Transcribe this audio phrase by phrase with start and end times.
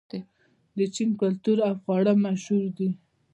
[0.77, 2.89] د چین کلتور او خواړه مشهور دي.